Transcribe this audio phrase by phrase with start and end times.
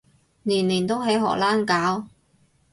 [0.41, 2.07] 年年都喺荷蘭搞？